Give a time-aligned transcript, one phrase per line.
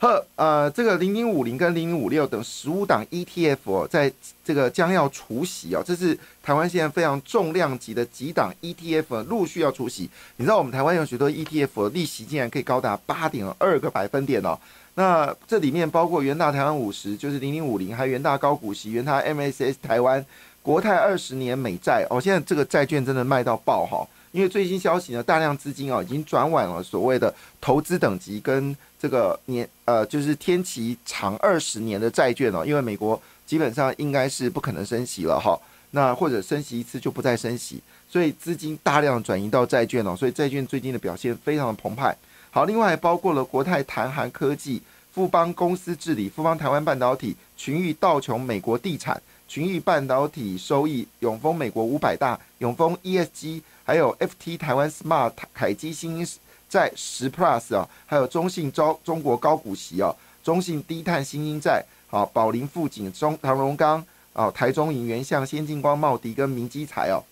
[0.00, 4.12] 呵，呃，这个零零五零跟零零五六等十五档 ETF 哦，在
[4.44, 10.08] 这个将要除息哦，这是台湾现在非常重量级的几档 ETF 陆续要除息。
[10.36, 14.56] 你知道我们台湾有许多 ETF 利息竟然可以高达八点二个百分点哦。
[14.94, 20.24] 那这里面包括元大台湾五十，就是零零五零，还有元大高股息、元大 MSS 台湾、
[20.62, 22.20] 国泰二十年美债哦。
[22.20, 28.76] 现在这个债券真的卖到爆哈，因为最新消息呢，大量资金哦已经转往了所谓的投资等级跟。
[28.98, 35.58] 这个年呃，就是天期长二十年的债券哦，因为美国基本上应该是不可能升息了哈，
[35.92, 37.80] 那或者升息一次就不再升息，
[38.10, 42.16] 所以资金大量转移到债券哦，所以债券最近的表现非常的澎湃。
[42.50, 56.26] 好，另外包括了国泰谈韩科技、富邦公司治理、富邦台湾半导体、群益道琼美国地产、群益半导体收益、永丰美国五百大、永丰 ESG，还有 FT 台湾 Smart、凯基新。
[56.68, 67.24] 在十 plus 啊，还有中信招中国高股息啊，中信低碳新英债，好，宝林富锦中唐荣钢啊，台中银元相先进光茂迪跟明基材哦，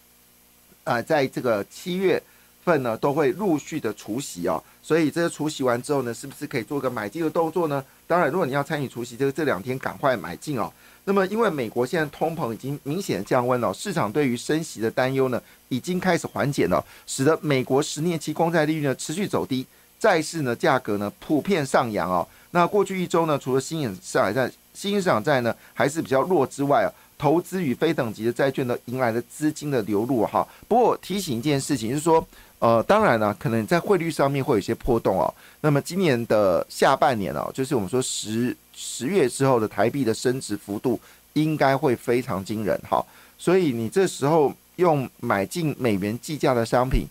[0.84, 2.22] 啊，在这个七月
[2.66, 7.82] 份呢，都会陆续的除息哦，所以这个除息完之后呢，是不是可以做个买进的动作呢？
[8.08, 10.68] 当然，如果你要参与除息，这个这两天赶快买进哦。
[11.04, 19.64] 那么，因为美国现在通膨已经明显降温了，市场对于升息的担忧呢，已经开始缓解了，使得美国十年期公债利率呢持续走低，
[20.00, 22.26] 债市呢价格呢普遍上扬哦。
[22.50, 30.46] 那过去一周呢，除了新兴市场债、新兴市场债呢还是比较弱之外啊，投资与非等级的债券呢迎来了资金的流入哈。
[30.66, 32.26] 不过提醒一件事情，就是说，
[32.58, 35.32] 呃，当然呢，可能在汇率上面会有一些波动哦。
[35.60, 38.56] 那么今年的下半年哦，就是我们说十。
[38.78, 41.00] 十月之后的台币的升值幅度
[41.32, 43.02] 应该会非常惊人哈，
[43.38, 47.06] 所以你这时候用买进美元计价的商品，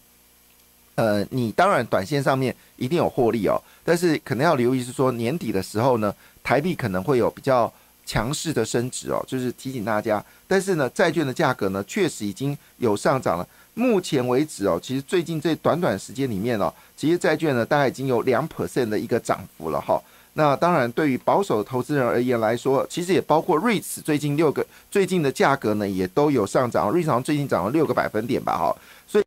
[0.94, 6.14] 呃，你当然短线上面一定有获利哦，但是可能要留意是说年底的时候呢，
[6.44, 7.74] 台币可能会有比较
[8.06, 10.24] 强势的升值哦，就是提醒大家。
[10.48, 20.02] 但是呢，债券的价格呢确实已经有上涨了，目前为止哦，其实最近这短短时间里面哦，其实债券呢大概已经有两 percent 的一个涨幅了哈。
[20.38, 26.90] 那当然，对于保守投资人而言来说，其实也包括瑞慈最近六个最近的价格呢，也都有上涨。
[26.92, 28.76] 瑞慈最近涨了六个百分点吧，哈。
[29.08, 29.24] 所以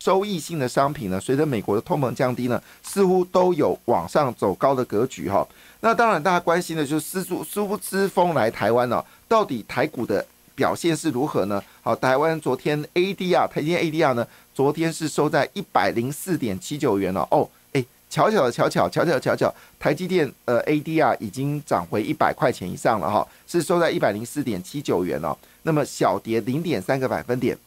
[0.00, 5.44] 收益性的商品呢，随着美国的通膨降低呢，似乎都有往上走高的格局，哈。
[5.80, 10.24] 那当然，大家关心的就是苏苏苏之风来台湾呢，到底台股的
[10.56, 11.62] 表现是如何呢？
[11.82, 17.48] 好，台湾昨天 ADR 台积电 ADR 呢，昨天是收在一百零四点七九元了，哦。
[17.72, 25.36] 哎巧巧的巧巧巧巧巧巧，台积电呃 ADR 已经涨回一百块钱以上了哈，是收在一百零四点七九元哦。
[25.62, 27.58] 那么小跌零点三个百分点，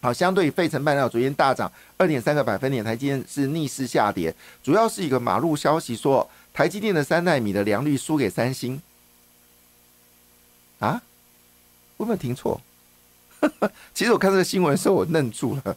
[0.00, 4.32] 好，相对费城半导体昨天大涨二点三个百分点，台积电是逆势下跌，
[4.62, 8.80] 主要是一个马路消息说台积电的三纳米的良率输给三星
[10.78, 11.02] 啊？
[11.98, 12.60] 有没有听错？
[13.94, 15.76] 其实我看这个新闻的时候，我愣住了。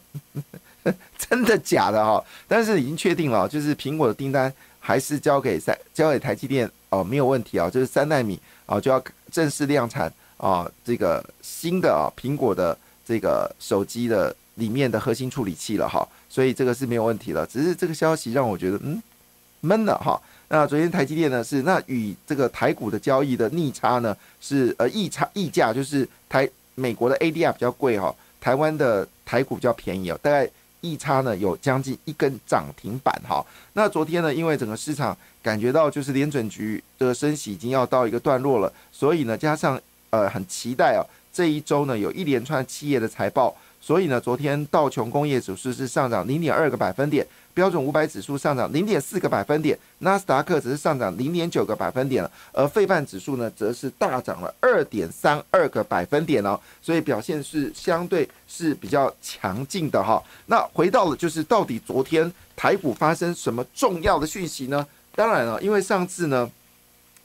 [1.18, 2.22] 真的假的哈？
[2.46, 7.68] 但是已经确定了，就是苹果的订单还是交给三交给台积电哦，没有问题啊。
[7.68, 16.06] 就是三纳米啊，就要正式量产啊，这个新的啊苹果的这个手机的里面的核心处理器了哈。
[16.28, 17.44] 所以这个是没有问题了。
[17.46, 19.02] 只是这个消息让我觉得嗯
[19.62, 20.20] 闷了哈。
[20.48, 30.48] 那昨天台积电呢是那与这个台股的交易的逆差呢是呃溢差溢价，就是台美国的 ADR 比较贵哈，台湾的台股比较便宜哦，大概。
[30.82, 39.80] 一差呢有将近一根涨停板哈，那昨天呢，因为整个市场感觉到就是联准局的升息已经要到一个段落了，所以呢，加上
[40.10, 41.02] 呃很期待哦，
[41.32, 43.56] 这一周呢有一连串企业的财报。
[43.86, 47.24] 所以呢，昨天道琼工业指数是上涨零点二个百分点，
[47.54, 60.20] 标准五百指数上涨零点四个百分点，纳斯达克只是上涨零点九个百分点而费半指数呢，则是大涨了二点三二个百分点哦，所以表现是相对是比较强劲的哈。
[60.46, 64.84] 那回到了就是到底昨天台股发生什么重要的讯息呢？
[65.14, 66.50] 当然了，因为上次呢，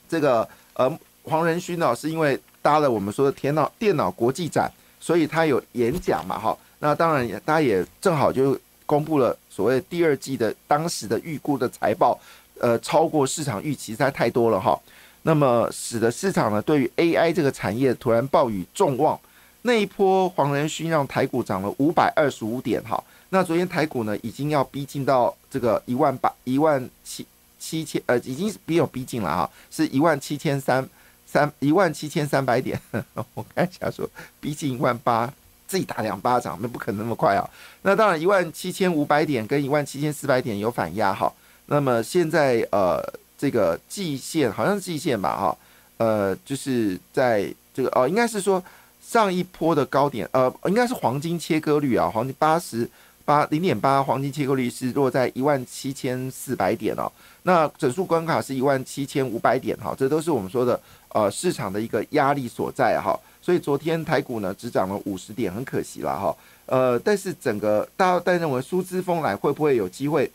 [0.08, 4.72] 这个呃黄仁勋呢是因为搭了我们说的电脑电脑国际展。
[5.02, 12.18] 所以他有演讲嘛，哈，那当然也，大家也正好就公布了所谓第二季的当时的预估的财报，
[12.60, 14.80] 呃，超过市场预期实在太多了哈，
[15.24, 19.20] 那么使得市场呢对于 AI 这个产业突然暴雨重望，
[19.64, 27.26] 那一波黄仁勋让台股涨了五百二十五点哈，那昨天台股呢已经要逼近到这个一万八一万七
[27.60, 30.88] 七千，呃，已经是比有逼近了哈，是一万七千三
[31.32, 32.78] 三一万七千三百点。
[33.34, 34.10] 我看一下说，
[34.42, 35.32] 逼近一万八，
[35.66, 37.50] 自己打两巴掌，那不可能那么快啊。
[37.84, 41.32] 那当然，一万七千五百点跟一万七千四百点有反压哈。
[41.68, 43.02] 那么现在呃，
[43.38, 45.58] 这个季线好像是季线吧哈，
[45.98, 48.62] 呃，就是在这个哦，应该是说
[49.02, 52.90] 上一波的高点，呃，应该是黄金切割率啊，黄金八十。
[53.24, 57.10] 八零点八黄金切割率是落在一万七千四百点哦，
[57.44, 60.78] 那整数关卡是一万七千五百点哈，这都是我们说的
[61.14, 66.36] 呃市场的一个压力所在哈，所以昨天台股呢只涨了五十点，很可惜了哈，
[66.66, 70.32] 呃，但是整个大家认为苏之风来会不会有机会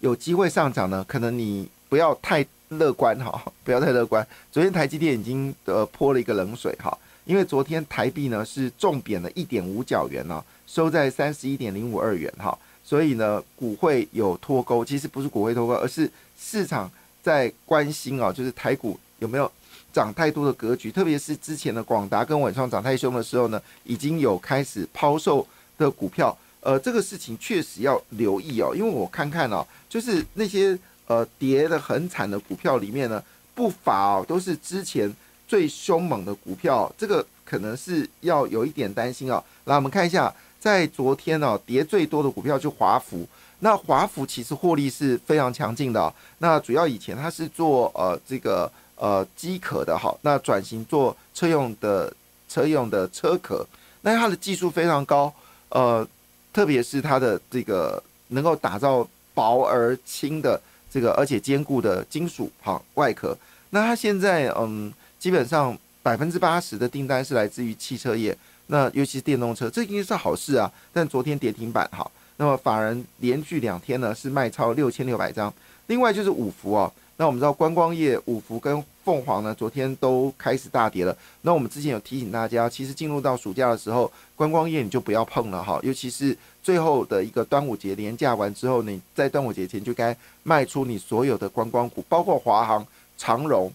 [0.00, 1.04] 有机会上涨呢？
[1.08, 4.26] 可能你不要太乐观哈，不要太乐观。
[4.50, 10.42] 昨天台积电已经呃泼了一个冷水哈，因为昨天台币呢是重贬了一点五角元呢。
[10.64, 16.10] 收在三十一点零五二元哈，所以呢，股会有脱钩，其实不是股会脱钩，而是
[16.40, 16.90] 市场
[17.22, 19.50] 在关心啊，就是台股有没有
[19.92, 25.46] 涨太多的格局，特别是之前的广达跟伟创涨太凶的时候呢，已经有开始抛售
[25.78, 30.76] 的股票，呃，这个事情确实要留意哦，因为我看看哦，就是那些
[31.06, 33.22] 呃跌的很惨的股票里面呢，
[33.54, 35.10] 不乏哦都是之前
[35.46, 39.42] 最凶猛的股票，这个可能是要有一点担心哦。
[39.64, 40.34] 来，我们看一下。
[40.62, 43.26] 在昨天呢，跌最多的股票就华孚。
[43.58, 46.14] 那华孚其实获利是非常强劲的。
[46.38, 48.70] 那主要以前它是做呃这个
[49.02, 52.14] 呃机壳的哈，那转型做车用的
[52.48, 53.66] 车用的车壳。
[54.02, 55.32] 那它的技术非常高，
[55.70, 56.06] 呃，
[56.52, 63.36] 特别是它的这个能够打造薄而轻的这个而且坚固的金属哈外壳。
[63.70, 68.36] 那它现在嗯，基本上百分之八十的订单是来自于汽车业。
[68.68, 70.70] 那尤其是电动车，这应该是好事啊。
[70.92, 75.52] 但昨天跌停板哈，那么法人连续两天呢是卖超六千六百张。
[75.88, 76.92] 另外就是五福哦，
[77.22, 81.16] 那我们知道观光业五福跟凤凰呢昨天都开始大跌了。
[81.42, 92.84] 那我们之前有提醒大家，其实进入到暑假的时候，观光业你就不要碰了哈，尤其是最后的一个端午节连假完之后，你在端午节前就该卖出你所有的观光股，包括华航、
[93.16, 93.72] 长荣。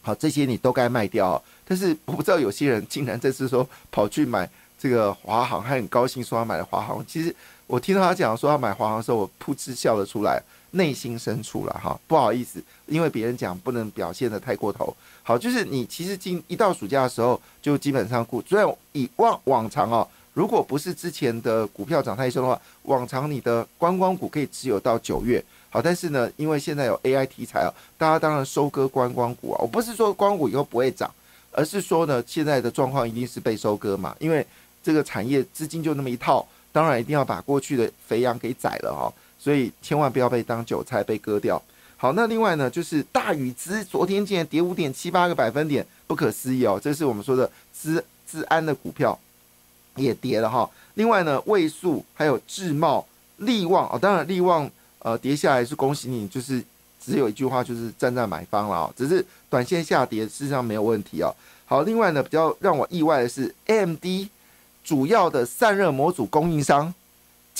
[0.00, 1.42] 好，这些你都该卖掉。
[1.66, 7.04] 但是我不知道有些人竟然这次说跑去买这个华航，还很高兴说他买了华航。
[7.04, 7.34] 其实
[7.66, 10.40] 我听到他讲说要买华航的时候，我噗嗤笑了出来，
[10.72, 14.94] 内心深处了哈，不好意思，因为别人讲不能表现的太过头。
[15.22, 25.44] 好，就是你其实今一到暑假的时候，就基本上股，虽然以往往常哦，如果不是之前的股票涨太凶的话，往常你的观光股可以持有到九月。
[25.70, 29.58] 好，但是呢，因为现在有 AI 题材啊，大家当然收割观光股啊。
[29.60, 31.08] 我不是说光股以后不会涨，
[31.52, 34.14] 而是说呢，现在的状况一定是被收割嘛。
[34.18, 34.44] 因为
[34.82, 39.12] 这个产业资金就那么一套，当然一定要把过去的肥羊给宰了哈。
[39.40, 41.60] 所以千万不要被当韭菜被割掉。
[41.96, 46.78] 好，那另外呢，就是大禹资昨天竟然跌五点七八个百分点，不可思议哦。
[46.80, 49.18] 这是我们说的资资安的股票
[49.96, 50.68] 也跌了哈。
[50.94, 53.06] 另外呢，位数还有智茂、
[53.38, 54.70] 利旺哦，当然利旺。
[55.02, 56.62] 呃，跌下来是恭喜你，就是
[57.02, 58.92] 只有一句话，就是站在买方了啊。
[58.94, 61.34] 只是短线下跌，事实上没有问题哦。
[61.64, 64.04] 好，另外呢，比较让我意外的是，AMD
[64.84, 66.92] 主要的散热模组供应商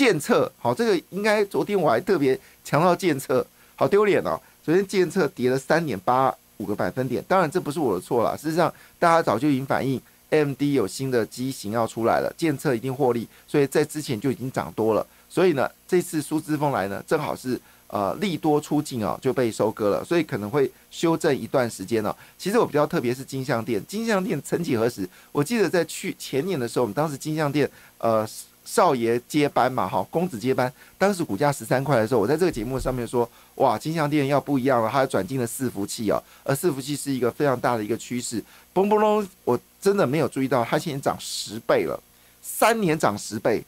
[0.01, 4.41] 建测，好，这个应该昨天我还特别强调建测，好丢脸哦。
[4.65, 15.07] 昨天建测跌了三点八五个百分点，当然这不是我的错了，事实上大家早就已经反映，MD 有新的机型要出来了，建测一定获利，所以在之前就已经涨多了。
[15.29, 22.17] 所以呢，这次苏之风来呢，正好是呃利多出尽啊，就被收割了，所以可能会修正一段时间呢。
[22.39, 28.27] 其实我比较特别是金相店，金相店曾几何时，我记得在去前年的时候，我们当时金相店呃
[28.73, 38.41] 少爷接班嘛，哈，公子接班，当时股价十三块的时候，我在这个节目上面说，哇，金相店要不一样了，它转进了伺服器啊，而伺服器是一个非常大的一个趋势，
[38.73, 42.01] 嘣嘣隆，我真的没有注意到它现在涨十倍了，
[42.41, 43.65] 三年涨十倍。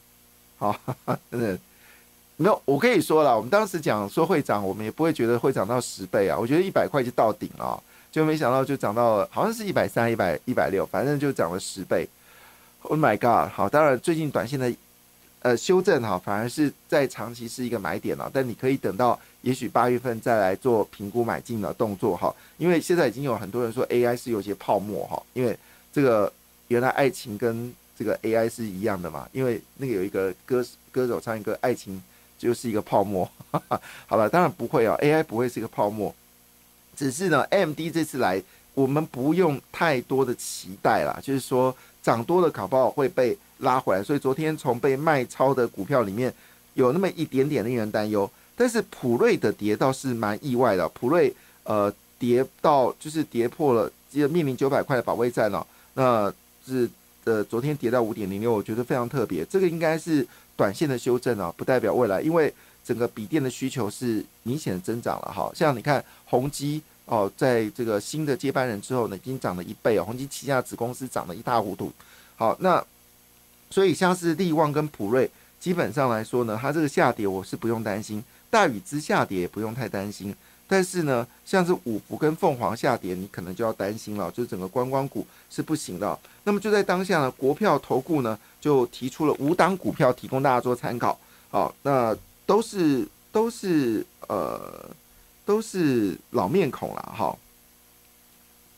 [0.57, 0.79] 好，
[1.33, 1.59] 真 的
[2.37, 6.39] 没有，我可以说了，我们当时讲说会涨，我们也不会觉得会涨到十倍啊。
[6.39, 7.83] 我觉得一百块就到顶了，
[8.13, 12.09] 就没想到就涨到好像是一百三、一百一百六，反正就涨了十倍。
[12.85, 13.49] Oh my god！
[13.53, 14.73] 好，当然最近短线的
[15.43, 25.57] 呃修正哈，反而是在长期是一个买点了，但你可以等到也许八月份再来做评估买进的动作哈，因为现在已经有很多人说 AI 是有些泡沫哈，因为
[25.93, 26.33] 这个
[26.69, 29.29] 原来爱情跟这个 AI 是一样的嘛？
[29.33, 32.03] 因为那个有一个歌歌手唱一个爱情
[32.39, 33.29] 就是一个泡沫，
[34.07, 36.15] 好了，当然不会啊，AI 不会是一个泡沫，
[36.97, 38.43] 只是呢，MD 这次来，
[38.75, 46.33] 我们不用太多的期待啦，就是说涨多的卡包会被拉回来，所以昨天从被卖超的股票里面
[46.75, 48.29] 有那么一点点令人担忧。
[48.55, 53.91] 但是普瑞的跌倒是蛮意外的，普瑞呃跌到就是跌破了，
[54.29, 56.33] 面临九百块的保卫战了，那
[56.67, 56.89] 是
[57.25, 62.53] 呃昨天跌到五点零六，我觉得非常特别，这个应该是短线的修正啊，不代表未来，因为
[62.85, 71.93] 整个笔电的需求是明显的增长了哈，像你看宏基哦，在这个新的接班人之后呢，已经涨了一倍哦，宏基旗下子公司涨得一塌糊涂，
[72.37, 72.85] 好那
[73.71, 75.31] 所以像是利旺跟普瑞。
[75.61, 80.35] 基本上来说呢，它这个下跌我是不用担心，大禹之下跌也不用太担心。
[80.67, 86.19] 但是呢，像是五福跟凤凰下跌，你可能就要担心了，就是整个观光股是不行的。
[86.43, 91.17] 那么就在当下呢，国票投顾呢就提出了五档股票，提供大家做参考。
[91.49, 94.85] 好，那都是都是呃
[95.45, 97.37] 都是老面孔了哈。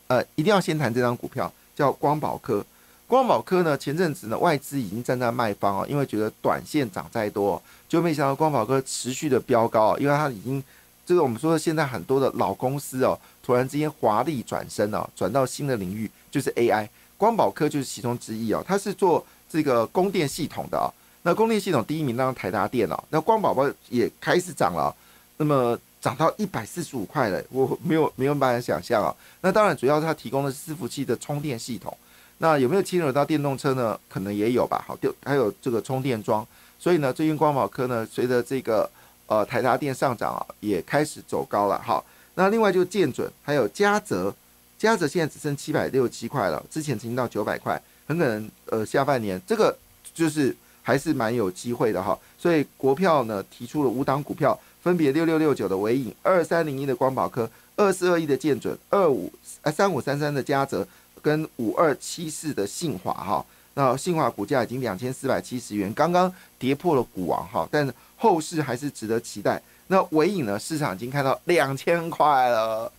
[0.07, 2.63] 呃，一定要先谈这张股票，叫光宝科。
[3.07, 10.63] 光宝科呢，前阵子呢，外资已经站在卖方哦，因为觉得短线涨再多，就没想到光宝科持续的飙高，因为它已经
[11.05, 20.89] 这个我们说现在很多的老公司哦，突然之间华丽转身哦，转到新的领域，就是 AI，光宝科就是其中之一哦，它是做这个供电系统的哦，
[21.21, 24.95] 那供电系统第一名当然台达电哦，那光宝宝也开始涨了，
[25.37, 29.09] 那么涨到一百四十五块了，我没有没有办法想象啊，
[29.41, 31.97] 那当然主要它提供的伺服器的充电系统。
[32.37, 33.99] 那有没有牵扯到电动车呢？
[34.07, 34.85] 可能也有吧。
[34.87, 36.45] 好，就还有这个充电桩，
[36.77, 38.87] 所以呢，最近光宝科呢，随着这个
[39.25, 41.81] 呃台达电上涨啊，也开始走高了。
[41.81, 44.31] 好，那另外就建准，还有嘉泽，
[44.77, 49.75] 嘉泽现在只剩七百六十七块了，之前曾经到九百块，很可能呃下半年这个
[50.13, 52.15] 就是还是蛮有机会的哈。
[52.45, 59.33] 所以国票呢提出了五档股票，分别六六六九的尾影，二三零一的光宝科，二四二一的建准，二五
[59.63, 60.87] 呃三五三三的嘉泽。
[61.23, 69.59] 跟五二七四的信华哈，那信华股价已经两千四百七十元，刚刚跌破了股王哈，但后市还是值得期待。
[69.87, 72.91] 那尾影呢，市场已经看到两千块了，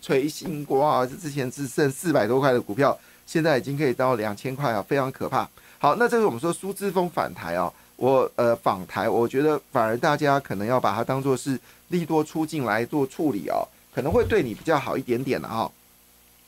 [0.00, 5.46] 锤新国啊，之前只剩四百多块的股票，现在已经可以到两千块啊，非常可怕。
[5.78, 11.58] 好，那这是我们说苏之峰反弹啊，我呃访台，我觉得反而大家可能要把它当做是
[11.88, 15.70] 利多出境来做处理哦，可能会对你比较好一点点的哈。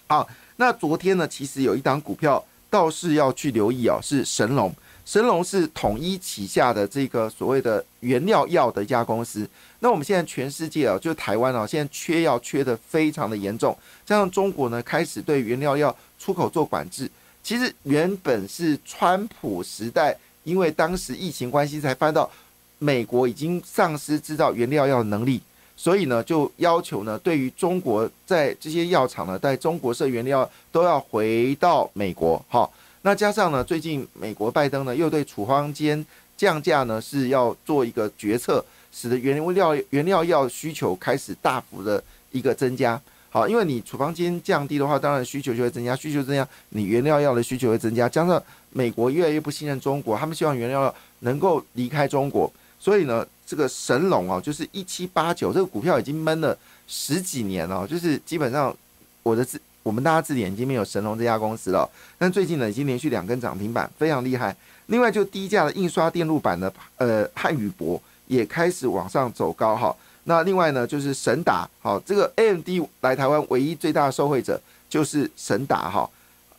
[0.09, 0.29] 好。
[0.59, 4.75] 那昨天呢，其实有一档股票倒是要去留意哦，是神龙。
[5.05, 9.47] 神龙是统一旗下的这个所谓的原料药的一家公司。
[9.81, 13.77] 那我们现在全世界啊，就台湾啊，现在缺药缺的非常的严重。
[14.07, 17.07] 加上中国呢，开始对原料药出口做管制。
[17.43, 22.31] 其实原本是川普时代，因为当时疫情关系，才翻到
[22.79, 25.41] 美国已经丧失制造原料药的能力。
[25.77, 32.43] 所以呢，就要求呢，对于中国在这些药厂呢，在中国设原料都要回到美国。
[32.49, 32.73] 好，
[33.03, 42.99] 那加上呢，最近美国拜登呢又对处方间降价呢是要做一个决策，使得原料原料药需求开始大幅的一个增加。
[43.37, 48.09] 好，因为你处方间降低的话，当然需求就会增加，需求增加，你原料药的需求会增加。
[48.09, 52.51] 加上美国越来越不信任中国，他们希望原料药能够离开中国，
[52.81, 53.27] 所以呢。
[53.49, 58.77] 这个神龙哦，就是一七八九，这个股票已经闷了十几年了，就是基本上
[59.23, 61.89] 我的字，我们大家字典已经没有神龙这家公司了。
[62.19, 64.57] 但最近呢，已经连续两根涨停板，非常厉害。
[64.87, 69.95] 另外，就低价的印刷电路板的呃汉语博也开始往上走高哈。
[70.29, 72.69] 那另外呢，就是神达，好，这个 AMD
[73.01, 76.09] 来台湾唯一最大的受惠者就是神达哈。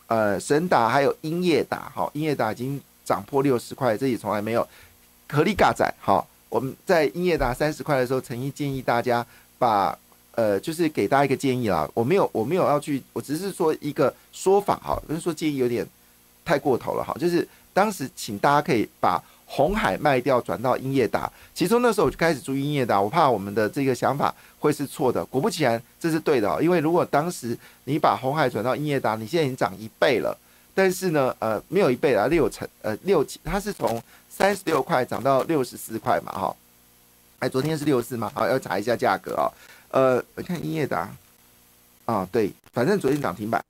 [0.06, 4.66] 呃，神达还有英业达，好，英业达已经涨破六十块，这也从来没有。
[5.28, 6.26] 合力嘎仔，好。
[6.48, 9.24] 我们在英业达三十块的时候，曾经建议大家
[9.58, 9.96] 把
[10.32, 11.86] 呃，就是给大家一个建议啦。
[11.92, 15.86] 我没有，我没有要去，我只是说一个说法哈，不是说建议有点
[16.42, 17.14] 太过头了哈。
[17.20, 21.28] 就是当时请大家可以把红海卖掉，转到英业达。
[21.54, 25.24] 其实那时候我就开始注意英业达，我怕我们的这个想法会是错的。
[25.24, 26.62] 果不其然，这是对的。
[26.62, 30.38] 因为如果当时你把红海转到英业达，你现在已经涨一倍了。
[30.74, 34.00] 但是呢，呃，没有一倍啦，六成，呃，六，它是从。
[34.30, 36.56] 三十六块涨到六十四块嘛，哈，
[37.40, 39.50] 哎，昨天是六四嘛，好，要查一下价格啊，
[39.90, 41.10] 呃，我看英业达，
[42.04, 43.60] 啊，对，反正昨天涨停板，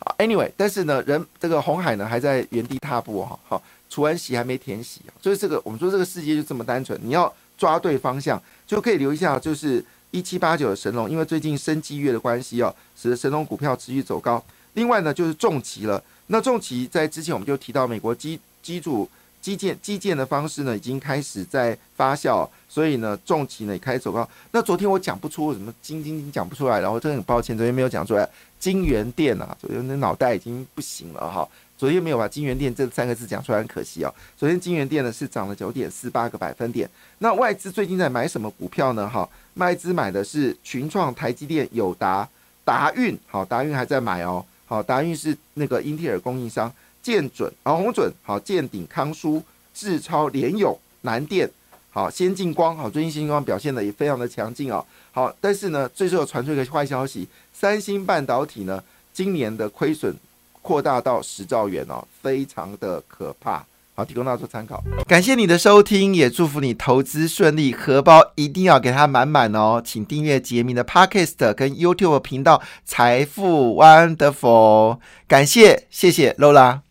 [0.00, 14.42] 啊，anyway，但是呢，人这个红海呢还在原地踏步哈，好，除完息还没填息，所以这个我们说这个世界就这么单纯，你要抓对方向就可以留一下，就是一七八九的神龙，因为最近生机月的关系哦，使得神龙股票持续走高。
[14.74, 19.08] 另外呢，就是重疾了，那重疾在之前我们就提到美国机机组。
[19.38, 24.28] 基建基建的方式呢，已经开始在发酵，所以呢，重疾呢也开始走高。
[24.50, 28.28] 那昨天我讲不出什么金金金讲不出来，然后真的很抱歉，昨天没有讲出来。
[28.58, 31.48] 金源店啊，昨天那脑袋已经不行了哈。
[31.78, 34.14] 昨天没有把金源店这三个字讲出来，很可惜哦。
[34.36, 36.88] 昨天金源店呢是涨了九点四八个百分点。
[37.18, 39.08] 那外资最近在买什么股票呢？
[39.08, 42.26] 哈，外资买的是群创、台积电、友达、
[42.64, 43.18] 达运。
[43.26, 44.44] 好，达运还在买哦。
[44.64, 46.72] 好，达运是那个英特尔供应商。
[47.02, 49.40] 建准、好红准、好建鼎、康舒、
[49.72, 51.48] 智超、联友、南电、
[51.90, 52.76] 好先进光。
[52.76, 54.84] 好，最近先进光表现的也非常的强劲哦。
[55.12, 60.12] 好，但是呢，最近有传出一个坏消息，三星半导体呢今年的亏损。
[60.66, 63.64] 扩大到十兆元哦，非常的可怕。
[63.94, 64.82] 好，提供大家做参考。
[65.06, 69.80] 感谢你的收听，也祝福你投资顺利，荷包一定要给它满满哦。
[69.82, 74.98] 请订阅杰明的 Podcast 跟 YouTube 频道财富 Wonderful。
[75.28, 76.86] 感谢，谢谢 Lola。